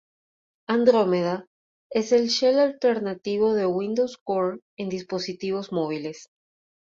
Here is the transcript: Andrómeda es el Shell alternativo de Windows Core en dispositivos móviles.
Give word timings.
Andrómeda 0.67 1.45
es 1.91 2.11
el 2.11 2.29
Shell 2.29 2.57
alternativo 2.57 3.53
de 3.53 3.67
Windows 3.67 4.17
Core 4.17 4.57
en 4.75 4.89
dispositivos 4.89 5.71
móviles. 5.71 6.27